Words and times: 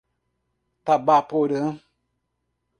Tabaporã 0.85 1.77